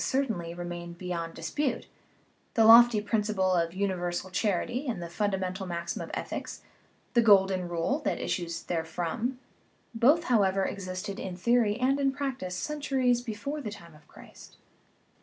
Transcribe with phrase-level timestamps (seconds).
[0.01, 0.93] 313 THE RIDDLE OF THE UNIVERSE tainly, remain
[1.25, 1.87] beyond dispute
[2.55, 6.63] the lofty principle of universal charity and the fundamental maxim of ethics,
[7.13, 9.37] the * golden rule/' that issues therefrom;
[9.93, 14.53] both, how ever, existed in theory and in practice centuries before the time of Christ
[14.53, 14.57] (cf.